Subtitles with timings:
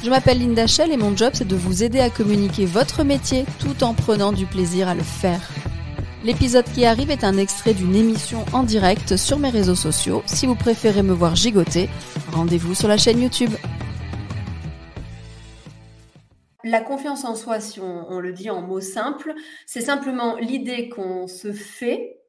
[0.00, 3.44] Je m'appelle Linda Shell et mon job c'est de vous aider à communiquer votre métier
[3.58, 5.50] tout en prenant du plaisir à le faire.
[6.22, 10.22] L'épisode qui arrive est un extrait d'une émission en direct sur mes réseaux sociaux.
[10.26, 11.88] Si vous préférez me voir gigoter,
[12.32, 13.50] rendez-vous sur la chaîne YouTube.
[16.62, 19.34] La confiance en soi, si on, on le dit en mots simples,
[19.66, 22.20] c'est simplement l'idée qu'on se fait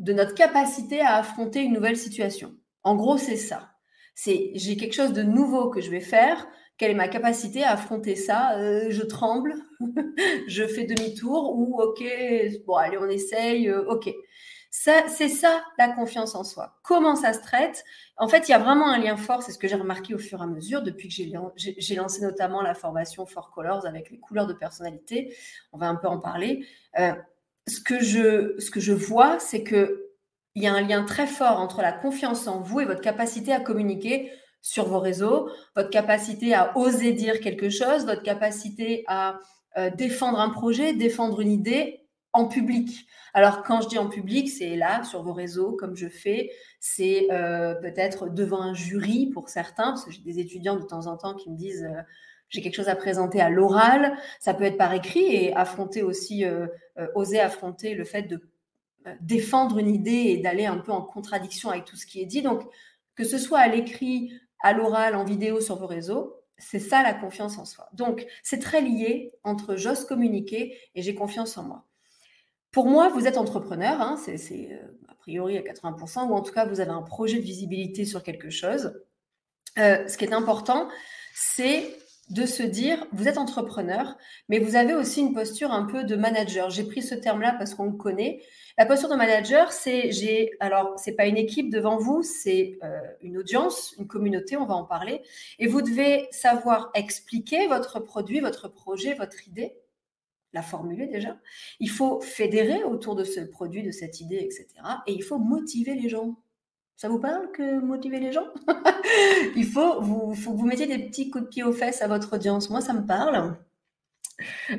[0.00, 2.56] de notre capacité à affronter une nouvelle situation.
[2.82, 3.70] En gros, c'est ça.
[4.16, 6.46] C'est j'ai quelque chose de nouveau que je vais faire,
[6.80, 9.54] quelle est ma capacité à affronter ça euh, Je tremble,
[10.48, 12.02] je fais demi-tour ou ok,
[12.66, 14.10] bon allez on essaye, euh, ok.
[14.70, 16.78] C'est ça la confiance en soi.
[16.82, 17.84] Comment ça se traite?
[18.16, 19.42] En fait, il y a vraiment un lien fort.
[19.42, 21.14] C'est ce que j'ai remarqué au fur et à mesure depuis que
[21.56, 25.36] j'ai lancé notamment la formation For Colors avec les couleurs de personnalité.
[25.72, 26.64] On va un peu en parler.
[26.98, 27.12] Euh,
[27.66, 30.06] ce que je, ce que je vois, c'est que
[30.54, 33.52] il y a un lien très fort entre la confiance en vous et votre capacité
[33.52, 39.38] à communiquer sur vos réseaux, votre capacité à oser dire quelque chose, votre capacité à
[39.78, 43.06] euh, défendre un projet, défendre une idée en public.
[43.34, 46.50] Alors quand je dis en public, c'est là, sur vos réseaux, comme je fais,
[46.80, 51.06] c'est euh, peut-être devant un jury pour certains, parce que j'ai des étudiants de temps
[51.06, 52.02] en temps qui me disent euh,
[52.48, 56.44] j'ai quelque chose à présenter à l'oral, ça peut être par écrit et affronter aussi,
[57.14, 58.40] oser affronter le fait de
[59.20, 62.42] défendre une idée et d'aller un peu en contradiction avec tout ce qui est dit.
[62.42, 62.64] Donc,
[63.14, 64.32] que ce soit à l'écrit,
[64.62, 66.36] à l'oral, en vidéo sur vos réseaux.
[66.58, 67.88] C'est ça la confiance en soi.
[67.94, 71.86] Donc, c'est très lié entre j'ose communiquer et j'ai confiance en moi.
[72.70, 76.52] Pour moi, vous êtes entrepreneur, hein, c'est euh, a priori à 80%, ou en tout
[76.52, 78.92] cas, vous avez un projet de visibilité sur quelque chose.
[79.78, 80.88] Euh, ce qui est important,
[81.34, 81.96] c'est
[82.30, 84.16] de se dire, vous êtes entrepreneur,
[84.48, 86.70] mais vous avez aussi une posture un peu de manager.
[86.70, 88.40] J'ai pris ce terme-là parce qu'on le connaît.
[88.78, 93.00] La posture de manager, c'est, j'ai, alors, c'est pas une équipe devant vous, c'est euh,
[93.20, 95.22] une audience, une communauté, on va en parler.
[95.58, 99.74] Et vous devez savoir expliquer votre produit, votre projet, votre idée,
[100.52, 101.36] la formuler déjà.
[101.80, 104.66] Il faut fédérer autour de ce produit, de cette idée, etc.
[105.06, 106.36] Et il faut motiver les gens.
[107.00, 108.48] Ça vous parle que motiver les gens?
[109.56, 112.08] Il faut vous, faut que vous mettiez des petits coups de pied aux fesses à
[112.08, 112.68] votre audience.
[112.68, 113.56] Moi, ça me parle.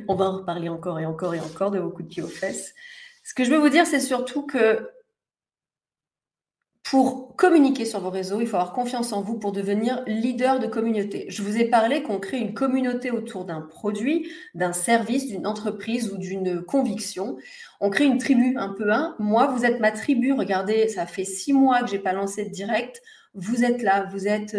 [0.08, 2.28] On va en reparler encore et encore et encore de vos coups de pied aux
[2.28, 2.76] fesses.
[3.24, 4.88] Ce que je veux vous dire, c'est surtout que
[6.92, 10.68] pour communiquer sur vos réseaux, il faut avoir confiance en vous pour devenir leader de
[10.68, 11.26] communauté.
[11.30, 16.12] Je vous ai parlé qu'on crée une communauté autour d'un produit, d'un service, d'une entreprise
[16.12, 17.38] ou d'une conviction.
[17.80, 19.16] On crée une tribu un peu un.
[19.20, 20.34] Moi, vous êtes ma tribu.
[20.34, 23.02] Regardez, ça fait six mois que j'ai pas lancé de direct.
[23.36, 24.58] Vous êtes là, vous êtes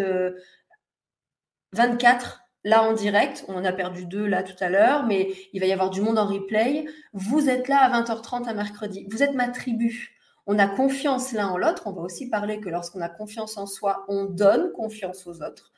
[1.73, 2.29] 24 euh,
[2.63, 3.45] là en direct.
[3.47, 6.01] On en a perdu deux là tout à l'heure, mais il va y avoir du
[6.01, 6.85] monde en replay.
[7.13, 9.05] Vous êtes là à 20h30 à mercredi.
[9.11, 10.12] Vous êtes ma tribu.
[10.45, 11.83] On a confiance l'un en l'autre.
[11.85, 15.71] On va aussi parler que lorsqu'on a confiance en soi, on donne confiance aux autres.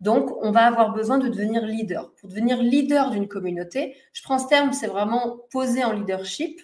[0.00, 2.12] Donc, on va avoir besoin de devenir leader.
[2.14, 6.60] Pour devenir leader d'une communauté, je prends ce terme, c'est vraiment poser en leadership.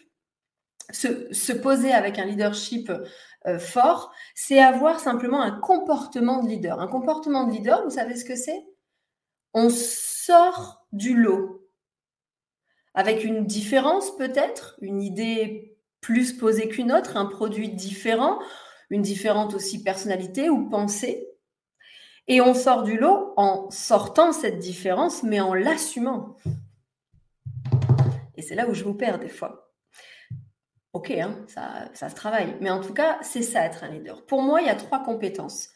[0.93, 2.91] Se, poser avec un leadership
[3.47, 6.81] euh, fort, c'est avoir simplement un comportement de leader.
[6.81, 8.67] Un comportement de leader, vous savez ce que c'est?
[9.55, 11.61] On sort du lot
[12.95, 15.70] avec une différence peut-être, une idée
[16.01, 18.39] plus posée qu'une autre, un produit différent,
[18.91, 21.27] une différente aussi personnalité ou pensée.
[22.29, 26.37] Et on sort du lot en sortant cette différence, mais en l'assumant.
[28.37, 29.73] Et c'est là où je vous perds des fois.
[30.93, 32.57] Ok, hein, ça, ça se travaille.
[32.61, 34.25] Mais en tout cas, c'est ça être un leader.
[34.27, 35.69] Pour moi, il y a trois compétences,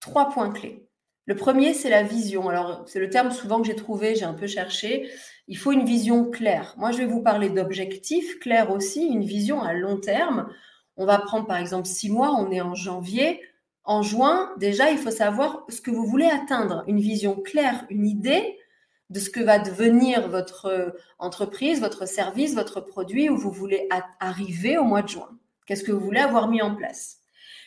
[0.00, 0.88] trois points clés.
[1.26, 2.48] Le premier, c'est la vision.
[2.48, 5.10] Alors, c'est le terme souvent que j'ai trouvé, j'ai un peu cherché.
[5.48, 6.74] Il faut une vision claire.
[6.76, 10.48] Moi, je vais vous parler d'objectifs clairs aussi, une vision à long terme.
[10.98, 13.40] On va prendre par exemple six mois, on est en janvier.
[13.84, 18.06] En juin, déjà, il faut savoir ce que vous voulez atteindre, une vision claire, une
[18.06, 18.58] idée
[19.08, 23.88] de ce que va devenir votre entreprise, votre service, votre produit, où vous voulez
[24.20, 25.30] arriver au mois de juin.
[25.64, 27.20] Qu'est-ce que vous voulez avoir mis en place?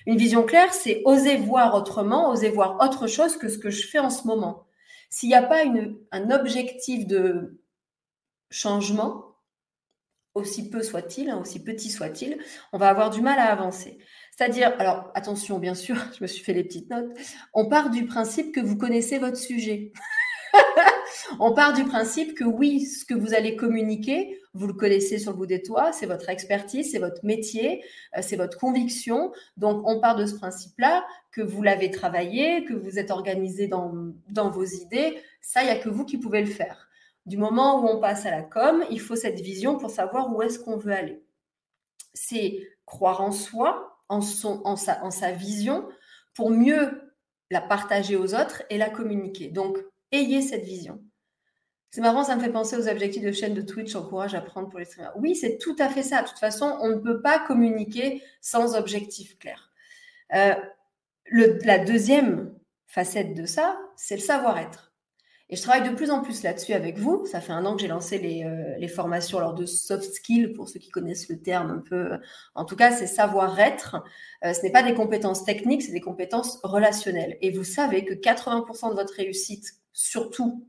[0.06, 3.88] Une vision claire, c'est oser voir autrement, oser voir autre chose que ce que je
[3.88, 4.66] fais en ce moment.
[5.10, 5.64] S'il n'y a pas
[6.12, 7.60] un objectif de
[8.52, 9.32] changement,
[10.36, 12.38] aussi peu soit-il, hein, aussi petit soit-il,
[12.72, 13.98] on va avoir du mal à avancer.
[14.36, 17.10] C'est-à-dire, alors attention, bien sûr, je me suis fait les petites notes,
[17.54, 19.92] on part du principe que vous connaissez votre sujet.
[21.40, 25.32] on part du principe que oui, ce que vous allez communiquer, vous le connaissez sur
[25.32, 27.84] le bout des toits, c'est votre expertise, c'est votre métier,
[28.18, 29.32] euh, c'est votre conviction.
[29.56, 33.94] Donc, on part de ce principe-là, que vous l'avez travaillé, que vous êtes organisé dans,
[34.30, 35.18] dans vos idées.
[35.40, 36.90] Ça, il n'y a que vous qui pouvez le faire.
[37.26, 40.42] Du moment où on passe à la com, il faut cette vision pour savoir où
[40.42, 41.24] est-ce qu'on veut aller.
[42.14, 45.88] C'est croire en soi, en, sa, vision,
[46.34, 47.14] pour mieux
[47.52, 49.50] la partager aux autres et la communiquer.
[49.50, 49.78] Donc,
[50.12, 51.02] ayez cette vision.
[51.92, 54.70] C'est marrant, ça me fait penser aux objectifs de chaîne de Twitch, encourage à prendre
[54.70, 55.14] pour les streamers.
[55.18, 56.22] Oui, c'est tout à fait ça.
[56.22, 59.72] De toute façon, on ne peut pas communiquer sans objectif clair.
[60.34, 60.56] Euh,
[61.32, 62.54] la deuxième
[62.88, 64.91] facette de ça, c'est le savoir-être.
[65.52, 67.26] Et je travaille de plus en plus là-dessus avec vous.
[67.26, 70.70] Ça fait un an que j'ai lancé les, euh, formations alors de soft skills, pour
[70.70, 72.18] ceux qui connaissent le terme un peu.
[72.56, 74.02] En tout cas, c'est savoir-être.
[74.46, 77.38] Euh, ce n'est pas des compétences techniques, c'est des compétences relationnelles.
[77.42, 80.66] Et vous savez que 80% de votre réussite, surtout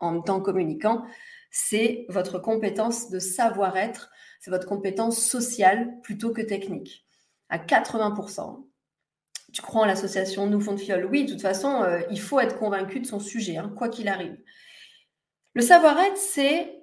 [0.00, 1.04] en tant communicant,
[1.52, 4.10] c'est votre compétence de savoir-être,
[4.40, 7.06] c'est votre compétence sociale plutôt que technique.
[7.50, 8.66] À 80%
[9.54, 12.40] tu crois en l'association Nous Fonds de Fiole Oui, de toute façon, euh, il faut
[12.40, 14.36] être convaincu de son sujet, hein, quoi qu'il arrive.
[15.54, 16.82] Le savoir-être, c'est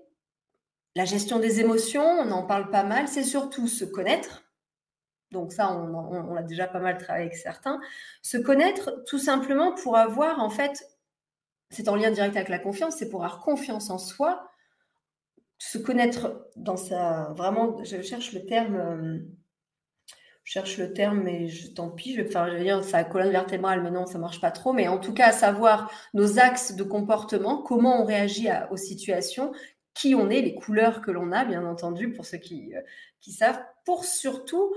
[0.96, 4.44] la gestion des émotions, on en parle pas mal, c'est surtout se connaître.
[5.32, 7.82] Donc ça, on, on, a déjà pas mal travaillé avec certains.
[8.22, 10.82] Se connaître tout simplement pour avoir, en fait,
[11.70, 14.50] c'est en lien direct avec la confiance, c'est pour avoir confiance en soi,
[15.58, 17.34] se connaître dans sa...
[17.36, 19.26] Vraiment, je cherche le terme...
[20.44, 23.92] Je cherche le terme, mais tant pis, je vais faire, dire sa colonne vertébrale, mais
[23.92, 24.74] non, ça marche pas trop.
[24.74, 29.52] Mais en tout cas, à savoir nos axes de comportement, comment on réagit aux situations,
[29.94, 32.82] qui on est, les couleurs que l'on a, bien entendu, pour ceux qui, euh,
[33.20, 34.74] qui savent, pour surtout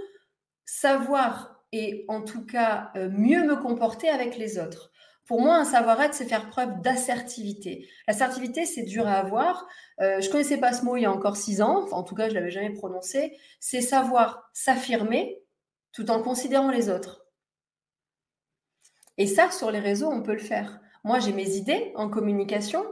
[0.64, 4.92] savoir et en tout cas euh, mieux me comporter avec les autres.
[5.26, 7.88] Pour moi, un savoir-être, c'est faire preuve d'assertivité.
[8.06, 9.66] L'assertivité, c'est dur à avoir.
[10.00, 12.28] Euh, je connaissais pas ce mot il y a encore six ans, en tout cas,
[12.28, 13.36] je l'avais jamais prononcé.
[13.58, 15.42] C'est savoir s'affirmer,
[15.94, 17.24] tout en considérant les autres.
[19.16, 20.80] Et ça, sur les réseaux, on peut le faire.
[21.04, 22.84] Moi, j'ai mes idées en communication,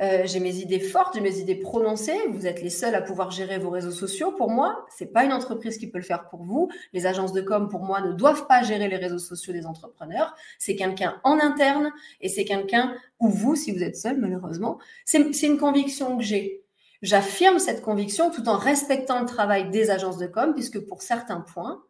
[0.00, 2.16] euh, j'ai mes idées fortes, j'ai mes idées prononcées.
[2.30, 4.30] Vous êtes les seuls à pouvoir gérer vos réseaux sociaux.
[4.30, 6.70] Pour moi, c'est pas une entreprise qui peut le faire pour vous.
[6.92, 10.36] Les agences de com, pour moi, ne doivent pas gérer les réseaux sociaux des entrepreneurs.
[10.60, 14.78] C'est quelqu'un en interne et c'est quelqu'un ou vous, si vous êtes seul, malheureusement.
[15.04, 16.62] C'est une conviction que j'ai.
[17.02, 21.40] J'affirme cette conviction tout en respectant le travail des agences de com, puisque pour certains
[21.40, 21.82] points,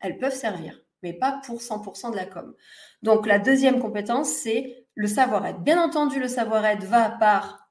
[0.00, 2.54] elles peuvent servir, mais pas pour 100% de la com.
[3.02, 5.60] Donc la deuxième compétence, c'est le savoir-être.
[5.60, 7.70] Bien entendu, le savoir-être va par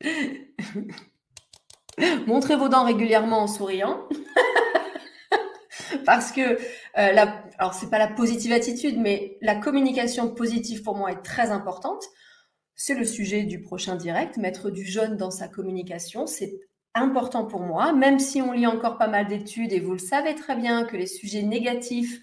[2.26, 4.08] montrer vos dents régulièrement en souriant.
[6.04, 6.56] Parce que, euh,
[7.12, 12.04] la, alors pas la positive attitude, mais la communication positive pour moi est très importante.
[12.74, 16.26] C'est le sujet du prochain direct, mettre du jaune dans sa communication.
[16.26, 16.60] C'est
[16.94, 20.34] important pour moi, même si on lit encore pas mal d'études et vous le savez
[20.34, 22.20] très bien que les sujets négatifs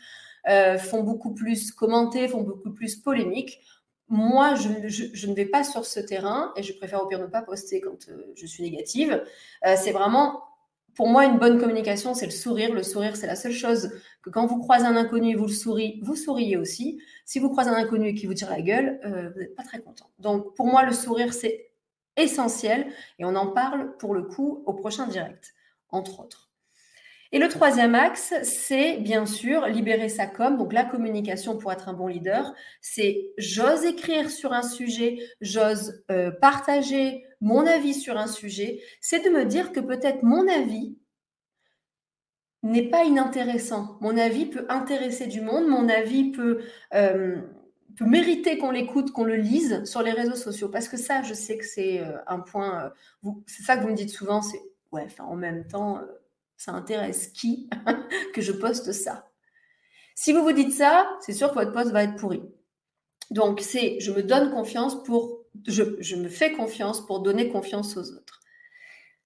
[0.48, 3.60] euh, font beaucoup plus commenter, font beaucoup plus polémique.
[4.08, 7.42] Moi, je, ne vais pas sur ce terrain et je préfère au pire ne pas
[7.42, 9.24] poster quand euh, je suis négative.
[9.66, 10.44] Euh, c'est vraiment,
[10.94, 12.72] pour moi, une bonne communication, c'est le sourire.
[12.74, 13.90] Le sourire, c'est la seule chose
[14.22, 17.02] que quand vous croisez un inconnu et vous le souriez, vous souriez aussi.
[17.26, 19.00] Si vous croisez un inconnu qui vous tire la gueule,
[19.34, 20.12] vous n'êtes pas très content.
[20.20, 21.72] Donc, pour moi, le sourire, c'est
[22.18, 22.88] essentiel
[23.20, 25.54] et on en parle pour le coup au prochain direct,
[25.90, 26.46] entre autres.
[27.32, 30.58] Et le troisième axe, c'est bien sûr libérer sa com.
[30.58, 36.04] Donc la communication pour être un bon leader, c'est j'ose écrire sur un sujet, j'ose
[36.12, 38.82] euh, partager mon avis sur un sujet.
[39.02, 40.98] C'est de me dire que peut-être mon avis
[42.64, 43.98] n'est pas inintéressant.
[44.02, 46.62] Mon avis peut intéresser du monde, mon avis peut
[46.94, 47.42] euh,
[47.96, 50.70] peut mériter qu'on l'écoute, qu'on le lise sur les réseaux sociaux.
[50.70, 52.92] Parce que ça, je sais que c'est euh, un point.
[53.24, 54.62] Euh, c'est ça que vous me dites souvent c'est
[54.92, 56.06] ouais, en même temps, euh,
[56.58, 57.70] ça intéresse qui
[58.34, 59.30] que je poste ça
[60.16, 62.44] Si vous vous dites ça, c'est sûr que votre poste va être pourri.
[63.32, 65.44] Donc, c'est je me donne confiance pour.
[65.68, 68.42] Je, je me fais confiance pour donner confiance aux autres.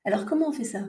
[0.06, 0.82] Alors, comment on fait ça?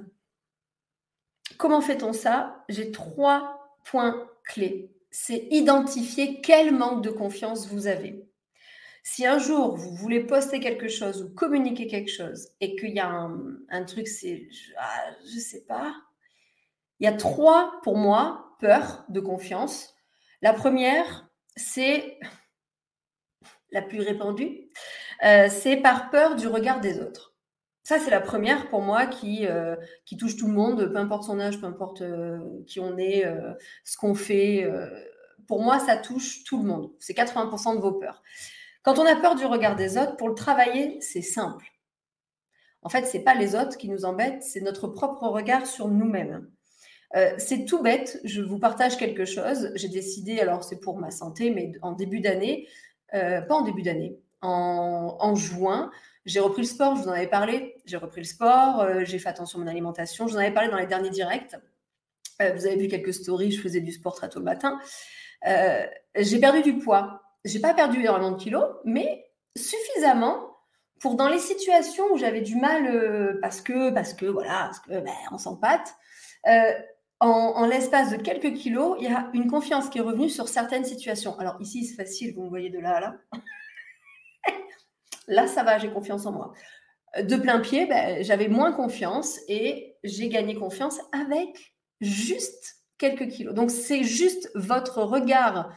[1.57, 2.65] Comment fait-on ça?
[2.69, 8.27] J'ai trois points clés c'est identifier quel manque de confiance vous avez.
[9.03, 13.01] Si un jour vous voulez poster quelque chose ou communiquer quelque chose et qu'il y
[13.01, 15.95] a un, truc, c'est, je, ah, sais pas,
[16.99, 19.95] il y a trois pour moi peurs de confiance.
[20.43, 22.19] La première, c'est
[23.73, 24.69] la plus répandue,
[25.25, 27.30] euh, c'est par peur du regard des autres.
[27.83, 31.25] Ça, c'est la première pour moi qui, euh, qui touche tout le monde, peu importe
[31.25, 34.69] son âge, peu importe euh, qui on est, euh, ce qu'on fait.
[35.49, 36.93] pour moi, ça touche tout le monde.
[37.01, 38.23] C'est 80% de vos peurs.
[38.83, 41.67] Quand on a peur du regard des autres, pour le travailler, c'est simple.
[42.83, 46.49] En fait, c'est pas les autres qui nous embêtent, c'est notre propre regard sur nous-mêmes.
[47.39, 49.73] C'est tout bête, je vous partage quelque chose.
[49.75, 52.69] J'ai décidé, alors c'est pour ma santé, mais en début d'année,
[53.11, 55.91] pas en début d'année, en, juin,
[56.31, 57.77] j'ai repris le sport, je vous en avais parlé.
[57.87, 60.53] J'ai repris le sport, euh, j'ai fait attention à mon alimentation, je vous en avais
[60.53, 61.57] parlé dans les derniers directs.
[62.39, 64.79] vous avez vu quelques stories, je faisais du sport très tôt le matin.
[66.15, 67.23] j'ai perdu du poids.
[67.45, 70.57] J'ai pas perdu énormément de kilos, mais suffisamment
[71.01, 75.01] pour dans les situations où j'avais du mal parce que parce que voilà parce que
[75.01, 75.95] ben, on s'empâte
[77.21, 80.85] en, l'espace de quelques kilos, il y a une confiance qui est revenue sur certaines
[80.85, 81.39] situations.
[81.39, 83.17] Alors ici, c'est facile, vous me voyez de là à là.
[85.27, 86.53] Là, ça va, j'ai confiance en moi.
[87.23, 93.55] De plein pied, ben, j'avais moins confiance et j'ai gagné confiance avec juste quelques kilos.
[93.55, 95.73] Donc c'est juste votre regard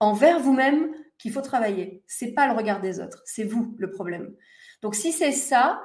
[0.00, 2.02] envers vous-même qu'il faut travailler.
[2.06, 4.34] C'est pas le regard des autres, c'est vous le problème.
[4.82, 5.82] Donc si c'est ça,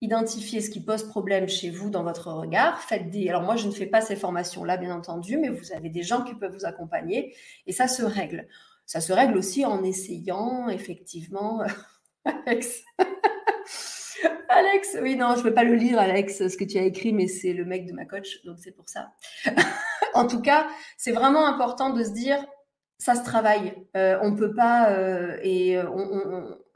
[0.00, 2.80] identifiez ce qui pose problème chez vous dans votre regard.
[2.80, 3.28] Faites des.
[3.28, 6.22] Alors moi, je ne fais pas ces formations-là, bien entendu, mais vous avez des gens
[6.22, 7.34] qui peuvent vous accompagner
[7.66, 8.46] et ça se règle.
[8.84, 11.62] Ça se règle aussi en essayant, effectivement.
[12.46, 12.82] Alex.
[14.48, 17.12] Alex, oui, non, je ne peux pas le lire, Alex, ce que tu as écrit,
[17.12, 19.12] mais c'est le mec de ma coach, donc c'est pour ça.
[20.14, 20.66] en tout cas,
[20.96, 22.44] c'est vraiment important de se dire,
[22.98, 23.74] ça se travaille.
[23.96, 25.84] Euh, on ne peut pas, euh, et euh,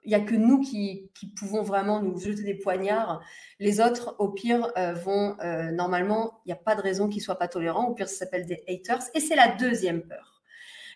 [0.04, 3.23] il n'y a que nous qui, pouvons vraiment nous jeter des poignards.
[3.59, 4.73] Les autres, au pire,
[5.04, 5.37] vont
[5.73, 7.88] normalement, il n'y a pas de raison qu'ils ne soient pas tolérants.
[7.88, 9.02] Au pire, ça s'appelle des haters.
[9.14, 10.42] Et c'est la deuxième peur.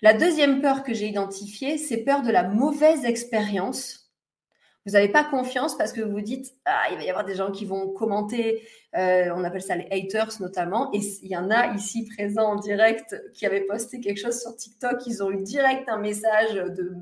[0.01, 4.04] La deuxième peur que j'ai identifiée, c'est peur de la mauvaise expérience.
[4.87, 7.51] Vous n'avez pas confiance parce que vous dites, ah, il va y avoir des gens
[7.51, 11.75] qui vont commenter, euh, on appelle ça les haters notamment, et il y en a
[11.75, 15.89] ici présents en direct qui avaient posté quelque chose sur TikTok, ils ont eu direct
[15.89, 16.93] un message de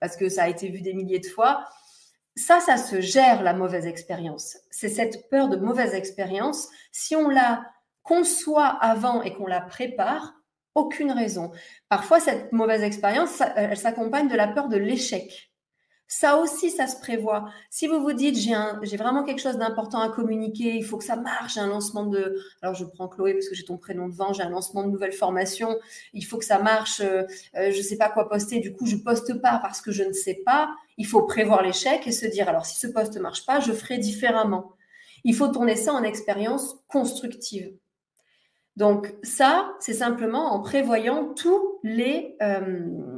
[0.00, 1.64] parce que ça a été vu des milliers de fois.
[2.36, 4.58] Ça, ça se gère la mauvaise expérience.
[4.70, 6.68] C'est cette peur de mauvaise expérience.
[6.92, 7.64] Si on la
[8.02, 10.34] conçoit avant et qu'on la prépare,
[10.74, 11.50] aucune raison.
[11.88, 15.50] Parfois, cette mauvaise expérience, elle s'accompagne de la peur de l'échec.
[16.08, 17.50] Ça aussi, ça se prévoit.
[17.68, 21.16] Si vous vous dites, j'ai vraiment quelque chose d'important à communiquer, il faut que ça
[21.16, 24.32] marche, j'ai un lancement de, alors je prends Chloé parce que j'ai ton prénom devant,
[24.32, 25.76] j'ai un lancement de nouvelle formation,
[26.12, 27.24] il faut que ça marche, euh,
[27.56, 30.04] euh, je ne sais pas quoi poster, du coup je poste pas parce que je
[30.04, 30.70] ne sais pas.
[30.96, 33.72] Il faut prévoir l'échec et se dire, alors si ce poste ne marche pas, je
[33.72, 34.72] ferai différemment.
[35.24, 37.72] Il faut tourner ça en expérience constructive.
[38.76, 43.15] Donc ça, c'est simplement en prévoyant tous les euh,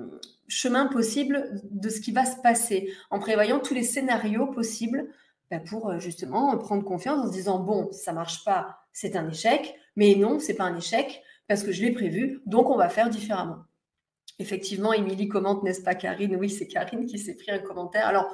[0.49, 5.09] chemin possible de ce qui va se passer, en prévoyant tous les scénarios possibles
[5.51, 9.29] bah, pour euh, justement prendre confiance en se disant bon, ça marche pas, c'est un
[9.29, 12.89] échec, mais non, c'est pas un échec parce que je l'ai prévu, donc on va
[12.89, 13.65] faire différemment.
[14.39, 16.37] Effectivement, Émilie commente, n'est-ce pas Karine?
[16.37, 18.07] Oui, c'est Karine qui s'est pris un commentaire.
[18.07, 18.27] Alors,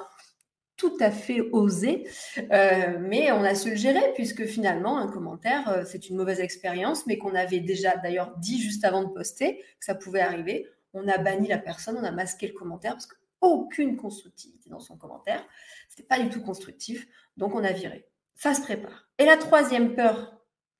[0.77, 2.05] tout à fait osé,
[2.51, 6.41] euh, mais on a su le gérer puisque finalement, un commentaire, euh, c'est une mauvaise
[6.41, 10.67] expérience, mais qu'on avait déjà d'ailleurs dit juste avant de poster que ça pouvait arriver
[10.95, 14.97] on a banni la personne, on a masqué le commentaire parce qu'aucune constructivité dans son
[14.97, 15.43] commentaire.
[15.89, 18.07] Ce n'était pas du tout constructif, donc on a viré.
[18.35, 19.07] Ça se prépare.
[19.17, 20.37] Et la troisième peur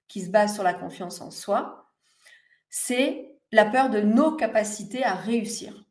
[0.08, 1.92] qui se base sur la confiance en soi,
[2.70, 5.86] c'est la peur de nos capacités à réussir.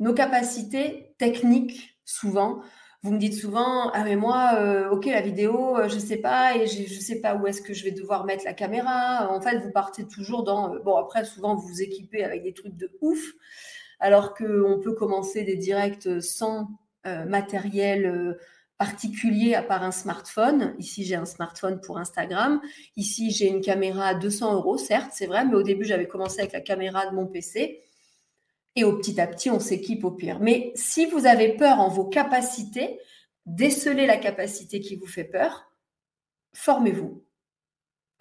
[0.00, 2.62] Nos capacités techniques, souvent,
[3.02, 6.56] vous me dites souvent, ah mais moi, euh, ok, la vidéo, euh, je sais pas,
[6.56, 9.28] et je sais pas où est-ce que je vais devoir mettre la caméra.
[9.28, 12.52] En fait, vous partez toujours dans, euh, bon après, souvent vous vous équipez avec des
[12.52, 13.20] trucs de ouf,
[13.98, 16.68] alors qu'on peut commencer des directs sans
[17.26, 18.36] matériel
[18.78, 20.74] particulier à part un smartphone.
[20.78, 22.60] Ici, j'ai un smartphone pour Instagram.
[22.96, 26.40] Ici, j'ai une caméra à 200 euros, certes, c'est vrai, mais au début, j'avais commencé
[26.40, 27.80] avec la caméra de mon PC.
[28.76, 30.40] Et au petit à petit, on s'équipe au pire.
[30.40, 32.98] Mais si vous avez peur en vos capacités,
[33.46, 35.70] décelez la capacité qui vous fait peur,
[36.54, 37.24] formez-vous.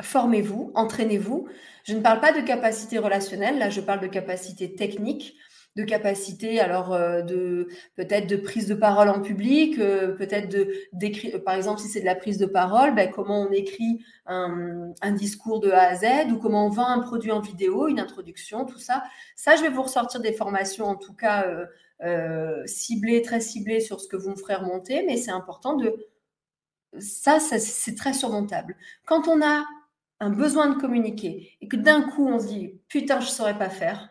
[0.01, 1.47] Formez-vous, entraînez-vous.
[1.83, 5.35] Je ne parle pas de capacité relationnelle, là je parle de capacité technique
[5.77, 10.69] de capacité, alors euh, de peut-être de prise de parole en public, euh, peut-être de
[10.91, 14.91] d'écrire, par exemple si c'est de la prise de parole, ben, comment on écrit un,
[15.01, 17.99] un, discours de A à Z ou comment on vend un produit en vidéo, une
[17.99, 19.03] introduction, tout ça.
[19.37, 21.45] Ça, je vais vous ressortir des formations en tout cas
[22.03, 25.95] euh, ciblées, très ciblées sur ce que vous me ferez remonter, mais c'est important de
[26.99, 28.75] ça, ça c'est très surmontable.
[29.05, 29.65] Quand on a
[30.19, 33.69] un besoin de communiquer et que d'un coup on se dit putain je saurais pas
[33.69, 34.09] faire,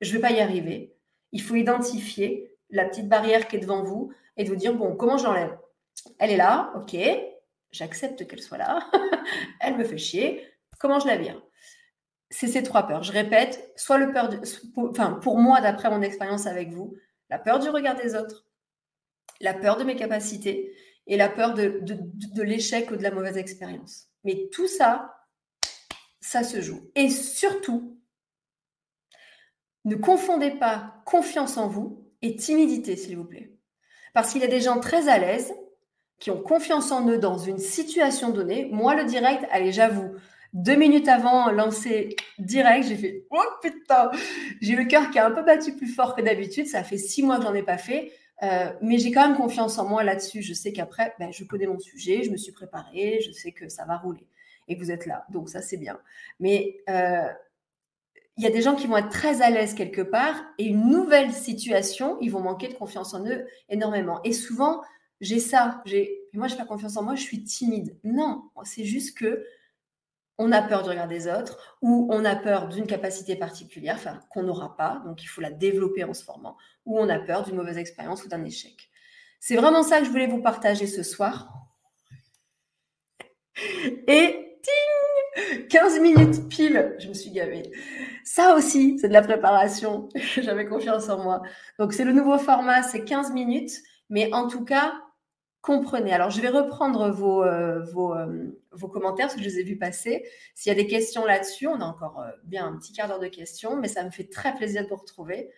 [0.00, 0.95] je vais pas y arriver
[1.32, 5.18] il faut identifier la petite barrière qui est devant vous et vous dire, bon, comment
[5.18, 5.56] j'enlève
[6.18, 6.96] Elle est là, ok,
[7.70, 8.90] j'accepte qu'elle soit là,
[9.60, 10.46] elle me fait chier,
[10.78, 11.40] comment je la vire?
[12.30, 13.04] C'est ces trois peurs.
[13.04, 14.30] Je répète, soit le peur,
[14.76, 16.96] enfin, pour moi, d'après mon expérience avec vous,
[17.30, 18.46] la peur du regard des autres,
[19.40, 20.74] la peur de mes capacités
[21.06, 24.08] et la peur de, de l'échec ou de la mauvaise expérience.
[24.24, 25.14] Mais tout ça,
[26.20, 26.90] ça se joue.
[26.96, 27.95] Et surtout,
[29.86, 33.52] ne confondez pas confiance en vous et timidité, s'il vous plaît.
[34.12, 35.54] Parce qu'il y a des gens très à l'aise
[36.18, 38.68] qui ont confiance en eux dans une situation donnée.
[38.72, 40.12] Moi, le direct, allez, j'avoue,
[40.52, 44.10] deux minutes avant lancer direct, j'ai fait Oh putain
[44.60, 46.66] J'ai le cœur qui a un peu battu plus fort que d'habitude.
[46.66, 48.12] Ça fait six mois que j'en ai pas fait.
[48.42, 50.42] Euh, mais j'ai quand même confiance en moi là-dessus.
[50.42, 53.68] Je sais qu'après, ben, je connais mon sujet, je me suis préparée, je sais que
[53.68, 54.26] ça va rouler
[54.68, 55.24] et vous êtes là.
[55.30, 55.98] Donc ça, c'est bien.
[56.40, 57.28] Mais euh,
[58.36, 60.88] il y a des gens qui vont être très à l'aise quelque part et une
[60.90, 64.20] nouvelle situation, ils vont manquer de confiance en eux énormément.
[64.24, 64.82] Et souvent,
[65.20, 65.82] j'ai ça.
[66.34, 67.98] Moi, je n'ai pas confiance en moi, je suis timide.
[68.04, 69.44] Non, c'est juste que
[70.38, 74.42] on a peur du regard des autres ou on a peur d'une capacité particulière, qu'on
[74.42, 77.56] n'aura pas, donc il faut la développer en se formant, ou on a peur d'une
[77.56, 78.90] mauvaise expérience ou d'un échec.
[79.40, 81.52] C'est vraiment ça que je voulais vous partager ce soir.
[84.06, 85.05] Et ting
[85.68, 87.70] 15 minutes pile, je me suis gavée.
[88.24, 90.08] Ça aussi, c'est de la préparation.
[90.36, 91.42] J'avais confiance en moi.
[91.78, 93.72] Donc, c'est le nouveau format, c'est 15 minutes.
[94.08, 94.94] Mais en tout cas,
[95.66, 96.12] comprenez.
[96.12, 99.62] Alors, je vais reprendre vos, euh, vos, euh, vos, commentaires, parce que je les ai
[99.64, 100.24] vus passer.
[100.54, 103.18] S'il y a des questions là-dessus, on a encore euh, bien un petit quart d'heure
[103.18, 105.50] de questions, mais ça me fait très plaisir de vous retrouver.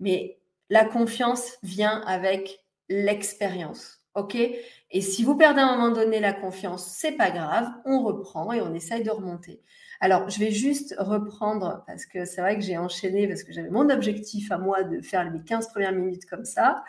[0.00, 4.01] Mais la confiance vient avec l'expérience.
[4.14, 4.36] OK?
[4.36, 8.52] Et si vous perdez à un moment donné la confiance, c'est pas grave, on reprend
[8.52, 9.60] et on essaye de remonter.
[10.00, 13.70] Alors, je vais juste reprendre parce que c'est vrai que j'ai enchaîné parce que j'avais
[13.70, 16.82] mon objectif à moi de faire les 15 premières minutes comme ça.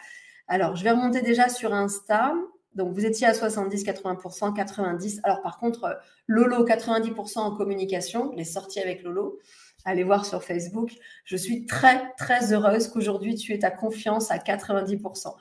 [0.48, 2.34] Alors, je vais remonter déjà sur Insta.
[2.76, 5.20] Donc, vous étiez à 70, 80%, 90.
[5.24, 9.40] Alors, par contre, Lolo, 90% en communication, les sorties avec Lolo.
[9.86, 10.92] Allez voir sur Facebook.
[11.24, 15.36] Je suis très, très heureuse qu'aujourd'hui, tu aies ta confiance à 90%.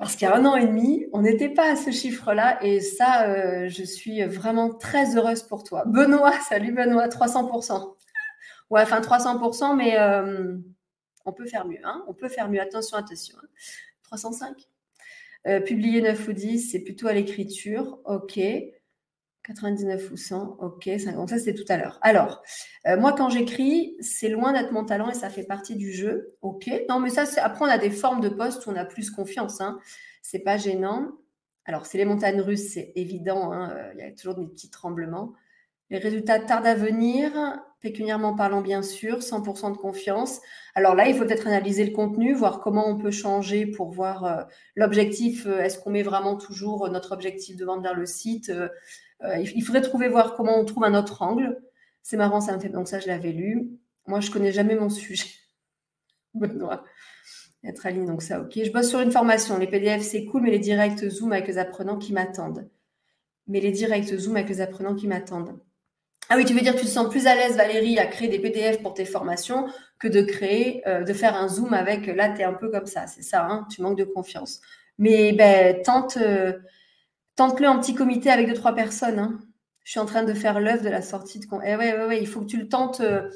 [0.00, 2.80] Parce qu'il y a un an et demi, on n'était pas à ce chiffre-là et
[2.80, 5.84] ça, euh, je suis vraiment très heureuse pour toi.
[5.84, 7.96] Benoît, salut Benoît, 300%.
[8.70, 10.56] Ouais, enfin 300%, mais euh,
[11.26, 11.80] on peut faire mieux.
[11.84, 12.62] Hein on peut faire mieux.
[12.62, 13.36] Attention, attention.
[14.04, 14.54] 305 hein.
[15.48, 17.98] euh, Publier 9 ou 10, c'est plutôt à l'écriture.
[18.06, 18.40] OK.
[19.44, 21.98] 99 ou 100, ok, donc ça c'est tout à l'heure.
[22.02, 22.42] Alors,
[22.86, 26.36] euh, moi quand j'écris, c'est loin d'être mon talent et ça fait partie du jeu,
[26.42, 26.70] ok.
[26.88, 29.60] Non mais ça, après on a des formes de poste où on a plus confiance,
[29.60, 29.78] hein.
[30.22, 31.12] c'est pas gênant.
[31.64, 33.70] Alors c'est les montagnes russes, c'est évident, hein.
[33.70, 35.32] euh, il y a toujours des petits tremblements.
[35.88, 37.32] Les résultats tardent à venir,
[37.80, 40.40] pécuniairement parlant bien sûr, 100% de confiance.
[40.76, 44.24] Alors là, il faut peut-être analyser le contenu, voir comment on peut changer pour voir
[44.24, 44.42] euh,
[44.76, 45.46] l'objectif.
[45.46, 48.52] Est-ce qu'on met vraiment toujours notre objectif de vendre vers le site
[49.24, 51.60] euh, il faudrait trouver, voir comment on trouve un autre angle.
[52.02, 52.68] C'est marrant, ça me fait.
[52.68, 53.70] Donc, ça, je l'avais lu.
[54.06, 55.28] Moi, je connais jamais mon sujet.
[56.34, 56.84] Benoît.
[57.62, 58.52] Être aligné, donc ça, ok.
[58.54, 59.58] Je bosse sur une formation.
[59.58, 62.68] Les PDF, c'est cool, mais les directs Zoom avec les apprenants qui m'attendent.
[63.46, 65.60] Mais les directs Zoom avec les apprenants qui m'attendent.
[66.30, 68.38] Ah oui, tu veux dire, tu te sens plus à l'aise, Valérie, à créer des
[68.38, 69.66] PDF pour tes formations
[69.98, 72.06] que de créer, euh, de faire un Zoom avec.
[72.06, 74.60] Là, tu es un peu comme ça, c'est ça, hein, tu manques de confiance.
[74.96, 76.16] Mais ben, tente.
[76.16, 76.52] Euh,
[77.40, 79.18] Tente-le en petit comité avec deux, trois personnes.
[79.18, 79.38] Hein.
[79.82, 81.46] Je suis en train de faire l'œuvre de la sortie de.
[81.64, 83.00] Eh ouais, il faut que tu le tentes.
[83.00, 83.30] Euh,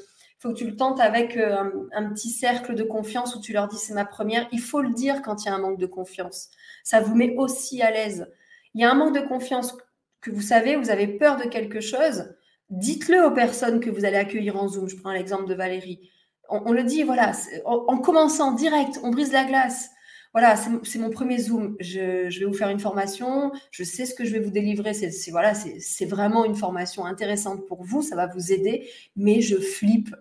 [0.99, 4.47] avec euh, un, petit cercle de confiance où tu leur dis c'est ma première.
[4.51, 6.51] Il faut le dire quand il y a un manque de confiance.
[6.83, 8.31] Ça vous met aussi à l'aise.
[8.75, 9.75] Il y a un manque de confiance
[10.21, 12.35] que vous savez, vous avez peur de quelque chose.
[12.69, 14.87] Dites-le aux personnes que vous allez accueillir en Zoom.
[14.87, 16.11] Je prends l'exemple de Valérie.
[16.47, 17.31] On, le dit, voilà,
[17.65, 19.89] en commençant direct, on brise la glace
[20.35, 21.77] voilà, c'est mon premier Zoom.
[21.79, 23.53] Je, vais vous faire une formation.
[23.71, 24.93] Je sais ce que je vais vous délivrer.
[24.93, 28.01] C'est voilà, c'est vraiment une formation intéressante pour vous.
[28.01, 30.13] Ça va vous aider, mais je flippe.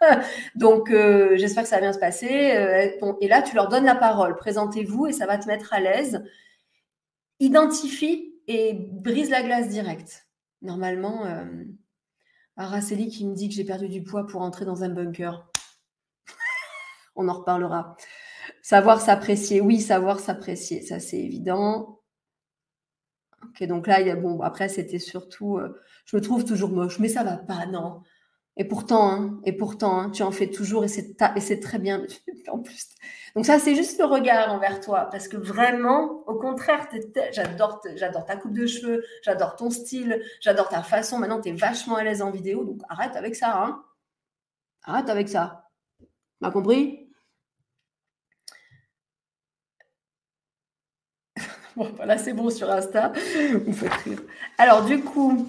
[0.56, 2.56] Donc, euh, j'espère que ça va bien se passer.
[2.56, 4.34] Euh, et là, tu leur donnes la parole.
[4.34, 6.24] Présentez-vous et ça va te mettre à l'aise.
[7.38, 10.26] Identifie et brise la glace directe.
[10.62, 11.44] Normalement, euh,
[12.56, 15.48] Araceli qui me dit que j'ai perdu du poids pour entrer dans un bunker.
[17.14, 17.96] On en reparlera.
[18.62, 22.00] Savoir s'apprécier, oui, savoir s'apprécier, ça c'est évident.
[23.44, 27.24] Ok, donc là, bon, après, c'était surtout, euh, je me trouve toujours moche, mais ça
[27.24, 28.02] va pas, non.
[28.56, 32.02] Et pourtant, hein, et pourtant, hein, tu en fais toujours et c'est, c'est très bien.
[32.48, 32.88] en plus.
[33.34, 36.86] Donc ça, c'est juste le regard envers toi, parce que vraiment, au contraire,
[37.32, 41.18] j'adore, j'adore ta coupe de cheveux, j'adore ton style, j'adore ta façon.
[41.18, 43.62] Maintenant, tu es vachement à l'aise en vidéo, donc arrête avec ça.
[43.64, 43.82] Hein.
[44.84, 45.70] Arrête avec ça.
[46.40, 47.01] M'as compris?
[51.76, 53.12] Bon, voilà, c'est bon sur Insta.
[53.64, 54.20] Vous faites rire.
[54.58, 55.46] Alors, du coup,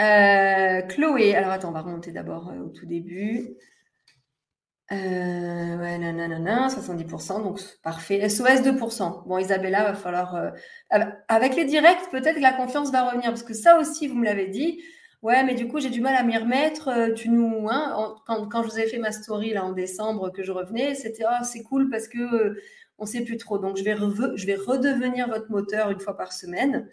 [0.00, 1.34] euh, Chloé.
[1.34, 3.56] Alors, attends, on va remonter d'abord euh, au tout début.
[4.90, 8.26] Euh, ouais, nanana, 70%, donc parfait.
[8.28, 9.26] SOS 2%.
[9.26, 10.34] Bon, Isabella, va falloir.
[10.36, 10.50] Euh,
[11.28, 14.24] avec les directs, peut-être que la confiance va revenir, parce que ça aussi, vous me
[14.24, 14.80] l'avez dit.
[15.22, 17.12] Ouais, mais du coup, j'ai du mal à m'y remettre.
[17.16, 20.44] Tu nous, hein, quand, quand, je vous ai fait ma story là en décembre que
[20.44, 22.56] je revenais, c'était oh, c'est cool parce que
[22.98, 23.58] on sait plus trop.
[23.58, 26.88] Donc, je vais, je vais redevenir votre moteur une fois par semaine.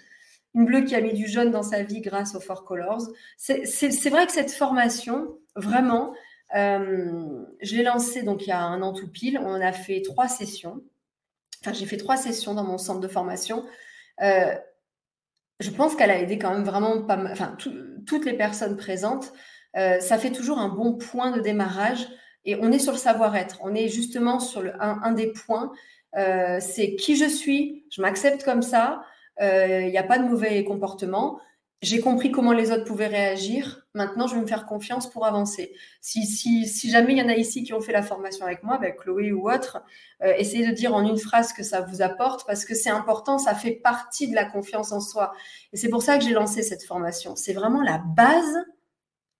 [0.53, 3.01] Une bleue qui a mis du jaune dans sa vie grâce aux Four Colors.
[3.37, 6.13] C'est vrai que cette formation, vraiment,
[6.55, 9.39] euh, je l'ai lancée donc il y a un an tout pile.
[9.39, 10.81] On a fait trois sessions.
[11.61, 13.65] Enfin, j'ai fait trois sessions dans mon centre de formation.
[14.21, 14.53] Euh,
[15.59, 17.57] je pense qu'elle a aidé quand même vraiment pas mal, enfin,
[18.05, 19.33] toutes les personnes présentes.
[19.77, 22.07] Euh, ça fait toujours un bon point de démarrage
[22.45, 23.59] et on est sur le savoir-être.
[23.63, 25.71] On est justement sur le, un, des points.
[26.15, 29.03] C'est qui je suis, je m'accepte comme ça,
[29.39, 31.39] il n'y a pas de mauvais comportement
[31.85, 33.85] j'ai compris comment les autres pouvaient réagir.
[33.93, 35.73] Maintenant, je vais me faire confiance pour avancer.
[36.01, 38.93] Si, jamais il y en a ici qui ont fait la formation avec moi, ben
[38.93, 39.83] Chloé ou autre,
[40.23, 43.37] euh, essayez de dire en une phrase que ça vous apporte parce que c'est important,
[43.37, 45.33] ça fait partie de la confiance en soi.
[45.73, 47.35] Et c'est pour ça que j'ai lancé cette formation.
[47.35, 48.65] C'est vraiment la base.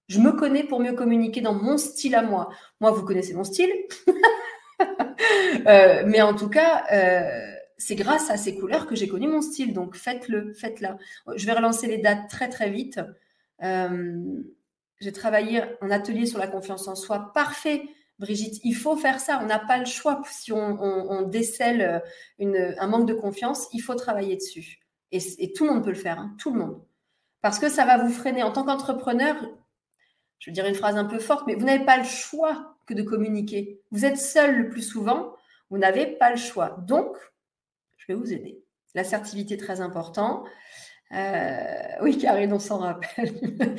[0.08, 2.50] Je me connais pour mieux communiquer dans mon style à moi.
[2.80, 3.72] Moi, vous connaissez mon style.
[5.68, 9.42] euh, mais en tout cas, euh, c'est grâce à ces couleurs que j'ai connu mon
[9.42, 9.74] style.
[9.74, 10.98] Donc faites-le, faites-la.
[11.36, 13.00] Je vais relancer les dates très très vite.
[13.64, 14.24] Euh,
[15.00, 17.32] j'ai travaillé en atelier sur la confiance en soi.
[17.34, 17.84] Parfait,
[18.20, 18.60] Brigitte.
[18.64, 19.40] Il faut faire ça.
[19.44, 20.22] On n'a pas le choix.
[20.30, 22.02] Si on, décèle
[22.40, 24.80] un manque de confiance, il faut travailler dessus.
[25.12, 26.82] Et, tout le monde peut le faire, hein, tout le monde.
[27.42, 28.44] Parce que ça va vous freiner.
[28.44, 29.36] En tant qu'entrepreneur,
[30.40, 32.94] je veux dire une phrase un peu forte, mais vous n'avez pas le choix que
[32.94, 33.82] de communiquer.
[33.92, 35.36] Vous êtes seul le plus souvent.
[35.70, 36.78] Vous n'avez pas le choix.
[36.88, 37.18] Donc,
[37.98, 38.64] je vais vous aider.
[38.94, 40.46] L'assertivité, très important.
[41.14, 41.66] Euh,
[42.02, 43.34] oui, Karine, on s'en rappelle.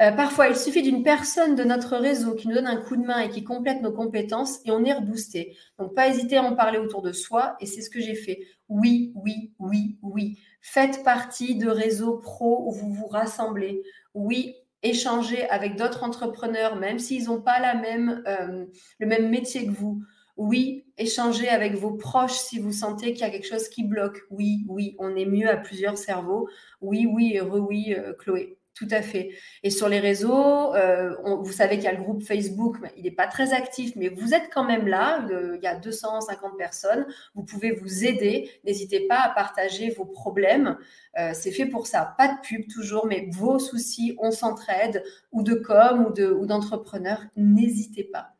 [0.00, 3.04] Euh, parfois, il suffit d'une personne de notre réseau qui nous donne un coup de
[3.04, 5.56] main et qui complète nos compétences et on est reboosté.
[5.76, 8.46] Donc, pas hésiter à en parler autour de soi et c'est ce que j'ai fait.
[8.68, 10.38] Oui, oui, oui, oui.
[10.60, 13.82] Faites partie de réseaux pro où vous vous rassemblez.
[14.14, 18.66] Oui, échangez avec d'autres entrepreneurs, même s'ils n'ont pas la même, euh,
[18.98, 20.02] le même métier que vous.
[20.36, 24.20] Oui, échanger avec vos proches si vous sentez qu'il y a quelque chose qui bloque.
[24.30, 26.48] Oui, oui, on est mieux à plusieurs cerveaux.
[26.80, 28.57] Oui, oui, heureux, oui, euh, Chloé.
[28.78, 29.30] Tout à fait.
[29.64, 33.10] Et sur les réseaux, euh, vous savez qu'il y a le groupe Facebook, il n'est
[33.10, 35.26] pas très actif, mais vous êtes quand même là.
[35.28, 37.04] il y a 250 personnes.
[37.34, 38.48] Vous pouvez vous aider.
[38.64, 40.78] N'hésitez pas à partager vos problèmes.
[41.18, 42.14] Euh, c'est fait pour ça.
[42.16, 47.22] Pas de pub toujours, mais vos soucis, on s'entraide, ou de com, ou d'entrepreneurs.
[47.34, 48.36] N'hésitez pas.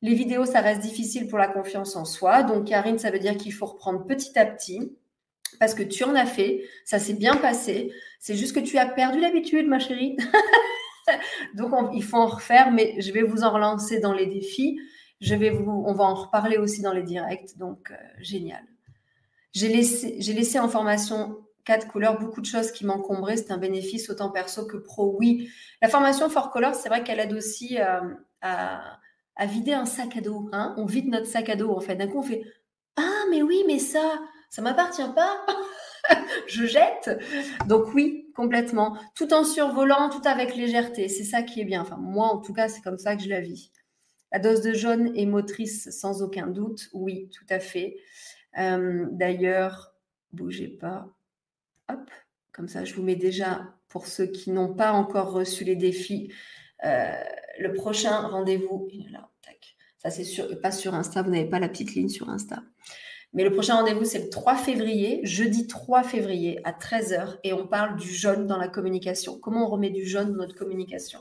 [0.00, 2.42] Les vidéos, ça reste difficile pour la confiance en soi.
[2.42, 4.96] Donc, Karine, ça veut dire qu'il faut reprendre petit à petit
[5.58, 7.92] parce que tu en as fait, ça s'est bien passé.
[8.20, 10.16] C'est juste que tu as perdu l'habitude, ma chérie.
[11.54, 14.78] Donc, il faut en refaire, mais je vais vous en relancer dans les défis.
[15.20, 17.56] Je vais vous, on va en reparler aussi dans les directs.
[17.58, 18.62] Donc, euh, génial.
[19.52, 23.36] J'ai laissé, laissé en formation quatre couleurs beaucoup de choses qui m'encombraient.
[23.36, 25.16] C'est un bénéfice autant perso que pro.
[25.18, 25.48] Oui,
[25.80, 28.00] la formation Four Colors, c'est vrai qu'elle aide aussi euh,
[28.40, 28.98] à
[29.36, 30.48] à vider un sac à dos.
[30.52, 31.96] Hein on vide notre sac à dos, en fait.
[31.96, 32.42] D'un coup, on fait
[32.96, 34.20] Ah, mais oui, mais ça,
[34.52, 35.46] ça m'appartient pas.
[36.46, 37.10] je jette.
[37.68, 38.98] Donc oui, complètement.
[39.14, 41.08] Tout en survolant, tout avec légèreté.
[41.08, 41.80] C'est ça qui est bien.
[41.80, 43.72] Enfin, moi, en tout cas, c'est comme ça que je la vis.
[44.30, 46.90] La dose de jaune est motrice sans aucun doute.
[46.92, 47.96] Oui, tout à fait.
[48.58, 49.94] Euh, d'ailleurs,
[50.34, 51.08] bougez pas.
[51.88, 52.10] Hop,
[52.52, 56.30] comme ça, je vous mets déjà, pour ceux qui n'ont pas encore reçu les défis,
[56.84, 57.10] euh,
[57.58, 58.86] le prochain rendez-vous.
[59.96, 62.62] Ça, c'est sûr, pas sur Insta, vous n'avez pas la petite ligne sur Insta.
[63.32, 67.66] Mais le prochain rendez-vous, c'est le 3 février, jeudi 3 février à 13h, et on
[67.66, 69.38] parle du jaune dans la communication.
[69.38, 71.18] Comment on remet du jaune dans notre communication?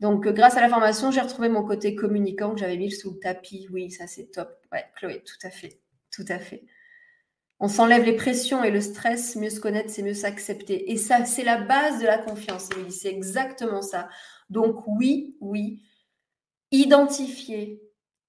[0.00, 3.12] Donc, euh, grâce à la formation, j'ai retrouvé mon côté communicant que j'avais mis sous
[3.12, 3.68] le tapis.
[3.70, 4.50] Oui, ça, c'est top.
[4.72, 5.80] Ouais, Chloé, tout à fait.
[6.10, 6.64] Tout à fait.
[7.60, 10.90] On s'enlève les pressions et le stress, mieux se connaître, c'est mieux s'accepter.
[10.90, 14.08] Et ça, c'est la base de la confiance, C'est exactement ça.
[14.50, 15.80] Donc oui, oui,
[16.72, 17.80] identifier,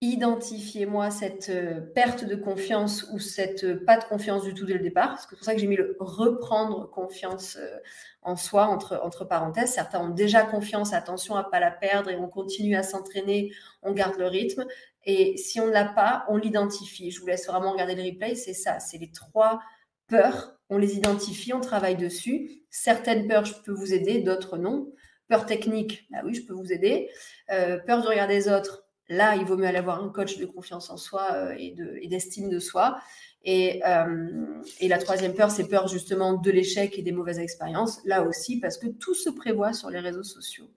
[0.04, 4.74] identifiez-moi cette euh, perte de confiance ou cette euh, pas de confiance du tout dès
[4.74, 5.18] le départ.
[5.18, 7.78] C'est pour ça que j'ai mis le reprendre confiance euh,
[8.22, 9.72] en soi entre, parenthèses.
[9.72, 13.54] Certains ont déjà confiance, attention à ne pas la perdre et on continue à s'entraîner,
[13.82, 14.66] on garde le rythme.
[15.06, 17.12] Et si on ne l'a pas, on l'identifie.
[17.12, 18.36] Je vous laisse vraiment regarder le replay.
[18.36, 19.62] C'est ça, c'est les trois
[20.08, 20.58] peurs.
[20.70, 22.66] On les identifie, on travaille dessus.
[22.70, 24.92] Certaines peurs, je peux vous aider, d'autres non.
[25.30, 27.10] Peur technique, bah oui, je peux vous aider.
[27.48, 30.90] Peur de regarder les autres, là, il vaut mieux aller avoir un coach de confiance
[30.90, 33.00] en soi euh, et d'estime de, soi.
[33.44, 38.00] Et, euh, et, la troisième peur, c'est peur justement de l'échec et des mauvaises expériences.
[38.06, 40.70] Là aussi, parce que tout se prévoit sur les réseaux sociaux.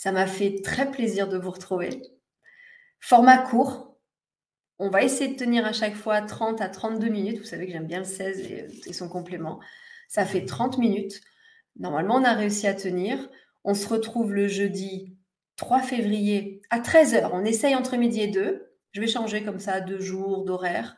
[0.00, 2.00] Ça m'a fait très plaisir de vous retrouver.
[3.00, 3.98] Format court.
[4.78, 7.38] On va essayer de tenir à chaque fois 30 à 32 minutes.
[7.38, 8.40] Vous savez que j'aime bien le 16
[8.86, 9.60] et, son complément.
[10.08, 11.20] Ça fait 30 minutes.
[11.78, 13.28] Normalement, on a réussi à tenir.
[13.62, 15.18] On se retrouve le jeudi
[15.56, 17.30] 3 février à 13h.
[17.32, 18.66] On essaye entre midi et 2.
[18.92, 20.96] Je vais changer comme ça deux jours d'horaire.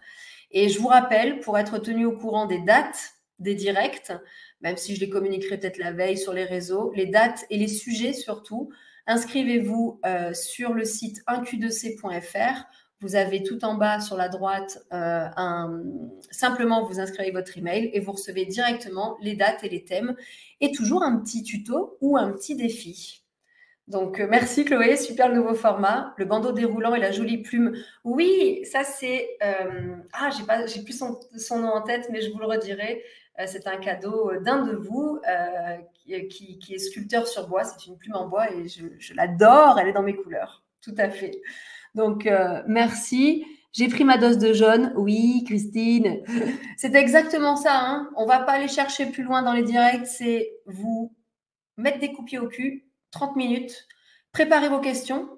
[0.50, 4.12] Et je vous rappelle, pour être tenu au courant des dates des directs,
[4.60, 7.68] même si je les communiquerai peut-être la veille sur les réseaux, les dates et les
[7.68, 8.70] sujets surtout,
[9.06, 12.64] inscrivez-vous euh, sur le site 1q2c.fr.
[13.00, 15.82] Vous avez tout en bas sur la droite euh, un
[16.30, 20.14] simplement vous inscrivez votre email et vous recevez directement les dates et les thèmes
[20.60, 23.21] et toujours un petit tuto ou un petit défi.
[23.92, 26.14] Donc, euh, merci Chloé, super le nouveau format.
[26.16, 27.76] Le bandeau déroulant et la jolie plume.
[28.04, 29.36] Oui, ça c'est.
[29.42, 33.04] Euh, ah, j'ai pas, j'ai plus son, nom en tête, mais je vous le redirai.
[33.38, 35.20] Euh, c'est un cadeau d'un de vous
[35.94, 37.64] qui, est sculpteur sur bois.
[37.64, 39.78] C'est une plume en bois et je, l'adore.
[39.78, 40.64] Elle est dans mes couleurs.
[40.80, 41.42] Tout à fait.
[41.94, 42.26] Donc,
[42.66, 43.44] merci.
[43.72, 44.94] J'ai pris ma dose de jaune.
[44.96, 46.22] Oui, Christine.
[46.78, 47.78] C'est exactement ça.
[47.78, 48.10] Hein.
[48.16, 50.06] On va pas aller chercher plus loin dans les directs.
[50.06, 51.14] C'est vous
[51.76, 53.86] mettre des coupiers au cul 30 minutes.
[54.32, 55.28] Préparez vos questions,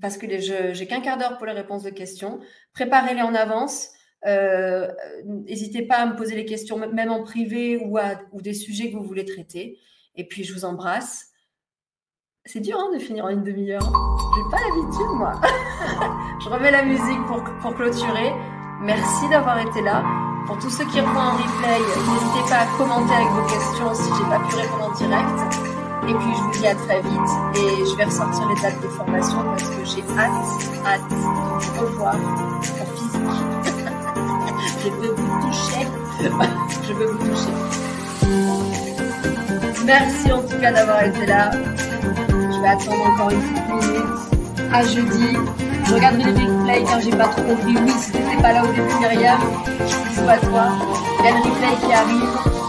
[0.00, 2.40] parce que j'ai qu'un quart d'heure pour les réponses de questions.
[2.72, 3.90] Préparez-les en avance.
[4.26, 4.88] Euh,
[5.24, 9.04] n'hésitez pas à me poser les questions, même en privé ou, des sujets que vous
[9.04, 9.78] voulez traiter.
[10.14, 11.28] Et puis, je vous embrasse.
[12.44, 13.82] C'est dur hein, de finir en une demi-heure.
[13.82, 15.40] J'ai pas l'habitude, moi.
[16.42, 18.32] je remets la musique pour, pour clôturer.
[18.80, 20.04] Merci d'avoir été là.
[20.46, 24.10] Pour tous ceux qui revoient en replay, n'hésitez pas à commenter avec vos questions si
[24.18, 25.71] j'ai pas pu répondre en direct.
[26.08, 28.88] Et puis je vous dis à très vite et je vais ressortir les dates de
[28.88, 30.32] formation parce que j'ai hâte,
[30.84, 32.60] hâte de vous revoir en
[32.96, 33.22] physique.
[34.82, 35.86] je veux vous toucher.
[36.88, 37.52] je veux vous toucher.
[39.84, 41.50] Merci en tout cas d'avoir été là.
[41.52, 44.72] Je vais attendre encore une petite minute.
[44.72, 45.36] À jeudi.
[45.84, 47.76] Je regarderai les replays car j'ai pas trop compris.
[47.76, 49.38] Oui, si t'étais pas là au début, Myriam,
[49.78, 50.64] bisous à toi.
[51.20, 52.61] Il y a le replay qui arrive.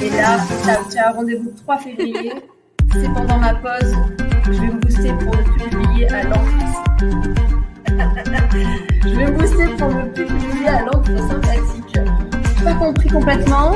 [0.00, 2.32] Et là, ciao, ciao, rendez-vous 3 février.
[2.92, 3.96] C'est pendant ma pause.
[4.44, 6.52] Je vais me booster pour plus publier à l'encre.
[9.02, 11.98] je vais me booster pour plus publier à l'encre sympathique.
[12.62, 13.72] pas compris complètement.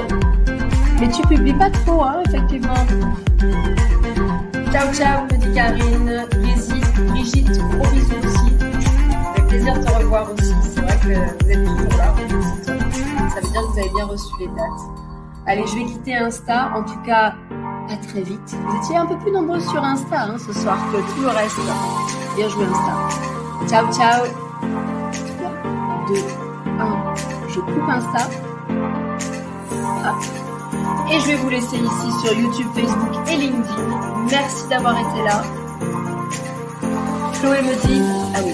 [1.01, 2.87] Mais tu publies pas trop, hein, effectivement.
[4.71, 6.25] Ciao, ciao, me dit Karine.
[6.31, 8.53] Brigitte, Brigitte, gros bisous aussi.
[9.35, 10.55] Avec plaisir de te revoir aussi.
[10.63, 12.15] C'est vrai que vous êtes toujours là.
[12.65, 15.12] Ça veut dire que vous avez bien reçu les dates.
[15.47, 16.71] Allez, je vais quitter Insta.
[16.75, 17.35] En tout cas,
[17.91, 18.57] à très vite.
[18.65, 21.59] Vous étiez un peu plus nombreux sur Insta hein, ce soir que tout le reste.
[22.37, 22.93] Bien joué Insta.
[23.69, 24.25] Ciao, ciao.
[25.39, 25.51] 3,
[26.09, 26.15] 2,
[26.79, 27.15] 1.
[27.49, 28.29] Je coupe Insta.
[31.11, 34.27] Et je vais vous laisser ici sur YouTube, Facebook et LinkedIn.
[34.31, 35.43] Merci d'avoir été là.
[37.41, 38.03] Chloé me dit.
[38.35, 38.53] Ah oui,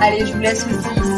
[0.00, 1.17] Allez, je vous laisse aussi ici